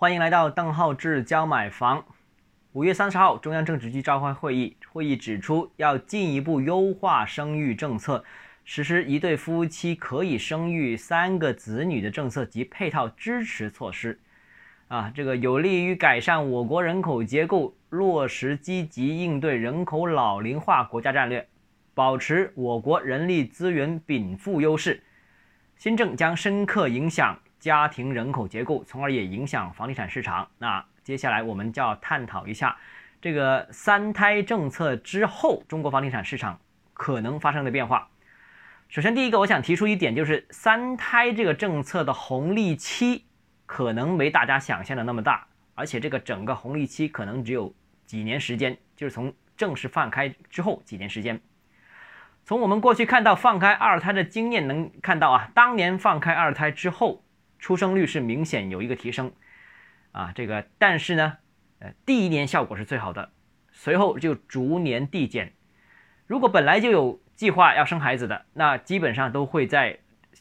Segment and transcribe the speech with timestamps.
[0.00, 2.02] 欢迎来到邓浩志教买房。
[2.72, 8.24] 五月三十号，中央政治局召开会议，会议指出要进一步优化生育政策，
[8.64, 14.18] 实施一对夫妻可以生育三个子女的政策及配套支持措施。
[14.88, 21.46] 啊，这个有利于改善我国人口结构，落实积极应对人口老龄化国家战略，
[21.92, 25.02] 保持我国人力资源禀赋优势。
[25.76, 30.48] 新政将深刻影响家庭人口结构，从而也影响房地产市场。
[30.58, 32.76] 那接下来我们就要探讨一下
[33.20, 36.58] 这个三胎政策之后中国房地产市场
[36.94, 38.08] 可能发生的变化。
[38.88, 43.24] 首先，第一个我想提出一点，就是三胎这个政策的红利期
[43.66, 45.46] 可能没大家想象的那么大，
[45.76, 47.72] 而且这个整个红利期可能只有
[48.04, 51.40] 几年时间，就是从正式放开之后几年时间。
[52.42, 57.22] 从我们过去看到放开二胎的经验能看到啊，当年放开二胎之后，
[57.60, 59.30] 出生率是明显有一个提升，
[60.12, 61.36] 啊，这个但是呢，
[61.78, 63.30] 呃，第一年效果是最好的，
[63.70, 65.52] 随后就逐年递减。
[66.26, 69.98] 如果本来就有计划要生孩子的，那基本上都会在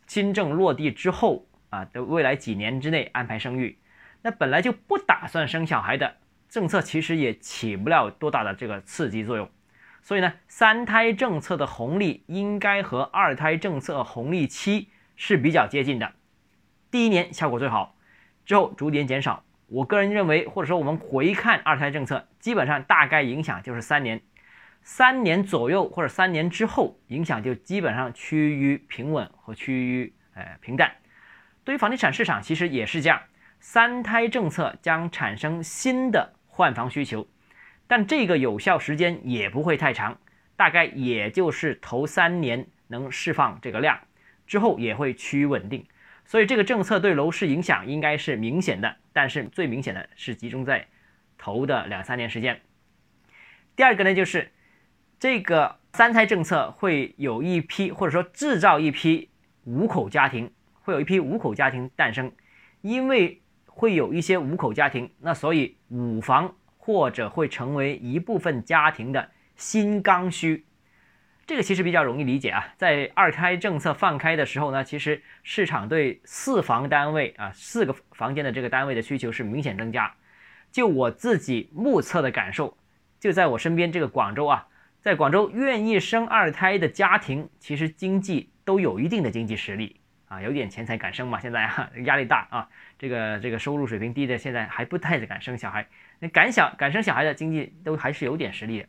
[0.08, 3.78] 新政落地之后啊的未来几年之内安排生育。
[4.22, 6.16] 那本来就不打算生小孩的
[6.50, 9.50] 政策，其实也起不了多大的这个刺激作用。
[10.02, 16.14] 所以呢，三胎政策的红利应该和二胎政策红利期是比较接近的。
[16.92, 17.96] 第一年效果最好，
[18.46, 19.44] 之后逐年减少。
[19.68, 24.20] 我个人认为，或者说我们回看二胎政策，基本上大概影响就是三年，
[24.82, 30.92] 三年左右或者三年之后，影响就基本上趋于平稳和趋于呃平淡。
[31.64, 33.22] 对于房地产市场，其实也是这样，
[33.60, 37.28] 三胎政策将产生新的换房需求。
[37.86, 40.18] 但这个有效时间也不会太长，
[40.56, 44.00] 大概也就是头三年能释放这个量，
[44.48, 45.86] 之后也会趋于稳定。
[46.30, 50.86] 所以这个政策对楼市影响应该是明显的，但是最明显的是集中在
[51.40, 52.62] 头的两三年时间。
[53.76, 54.52] 第二个呢，就是
[55.20, 59.28] 这个三胎政策会有一批或者说制造一批
[59.64, 60.52] 五口家庭，
[60.84, 62.32] 会有一批五口家庭诞生，
[62.82, 66.54] 因为会有一些五口家庭，那所以五房。
[66.82, 70.66] 或者会成为一部分家庭的新刚需，
[71.50, 72.64] 这个其实比较容易理解啊。
[72.78, 80.14] 在二胎政策放开的时候呢，其实市场对四房单位啊四个房间的这个单位的需求是明显增加。
[80.72, 82.78] 就我自己目测的感受，
[83.20, 84.68] 就在我身边这个广州啊，
[85.02, 91.40] 在广州愿意生二胎的家庭，其实经济都有一定的经济实力啊，有点钱才敢生嘛。
[91.40, 95.88] 现在啊压力大啊，这个这个收入水平低的现在还不太敢生小孩。
[96.20, 98.86] 那敢想敢生小孩的经济都还是有点实力的，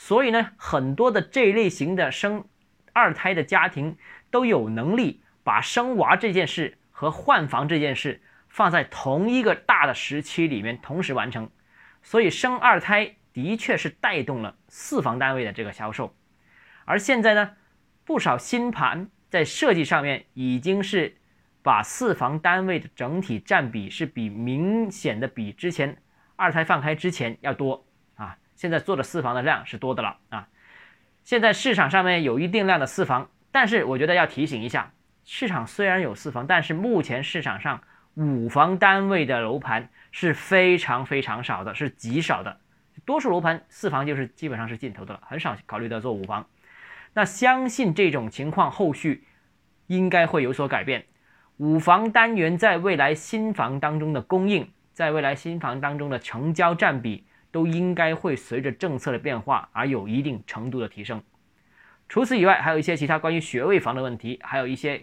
[0.00, 2.44] 所以呢，很多的这一类型的生
[2.92, 3.96] 二胎的家庭
[4.30, 11.50] 都有能力把生娃这件事和换房这件事放在同一个大的时期里面同时完成，
[12.00, 16.14] 所以生二胎的确是带动了四房单位的这个销售，
[16.84, 17.56] 而现在呢，
[18.04, 21.16] 不少新盘在设计上面已经是
[21.60, 26.00] 把四房单位的整体占比是比明显的比之前。
[26.36, 27.87] 二胎放开之前要多，
[28.58, 30.48] 现在做的四房的量是多的了啊。
[31.22, 34.90] 现在市场上面有一定量的四房，但是我觉得要提醒一下，
[35.24, 37.80] 市场虽然有四房，但是目前市场上
[38.14, 42.58] 五房单位的楼盘是非常非常少的，是极少的。
[43.04, 46.44] 多数楼盘四房就是基本上是尽头的了，很少考虑到做五房。
[47.14, 49.24] 那相信这种情况后续
[49.86, 51.06] 应该会有所改变，
[51.58, 54.68] 五房单元在未来新房当中的供应。
[54.92, 61.22] 在未来新房当中的成交占比都应该会随着政策的变化而有一定程度的提升。
[62.08, 65.02] 除此以外，还有一些其他关于学位房的问题，还有一些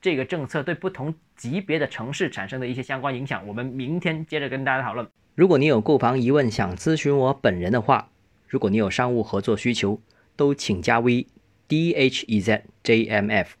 [0.00, 3.46] 这个政策对不同级别的城市产生的一些相关影响。
[3.46, 5.06] 我们明天接着跟大家讨论。
[5.36, 8.10] 如果你有购房疑问想咨询我本人的话，
[8.48, 10.00] 如果你有商务合作需求，
[10.34, 11.28] 都请加 V
[11.68, 13.54] D H E Z J M F，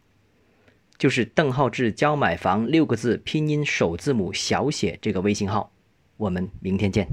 [0.98, 5.72] 就是邓浩志教买房六个字拼音首字母小写这个微信号。
[6.16, 7.08] 我们明天见。